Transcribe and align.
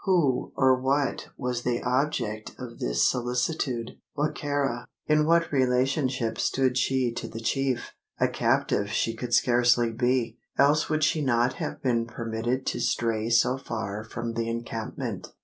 Who 0.05 0.51
or 0.55 0.81
what 0.81 1.27
was 1.37 1.61
the 1.61 1.83
object 1.83 2.55
of 2.57 2.79
this 2.79 3.07
solicitude? 3.07 3.99
Wa 4.17 4.29
ka 4.31 4.47
ra? 4.47 4.85
In 5.05 5.27
what 5.27 5.51
relationship 5.51 6.39
stood 6.39 6.75
she 6.75 7.11
to 7.13 7.27
the 7.27 7.39
chief? 7.39 7.93
A 8.19 8.27
captive 8.27 8.89
she 8.89 9.13
could 9.15 9.31
scarcely 9.35 9.91
be: 9.91 10.39
else 10.57 10.89
would 10.89 11.03
she 11.03 11.21
not 11.21 11.53
have 11.61 11.83
been 11.83 12.07
permitted 12.07 12.65
to 12.65 12.79
stray 12.79 13.29
so 13.29 13.59
far 13.59 14.03
from 14.03 14.33
the 14.33 14.49
encampment? 14.49 15.27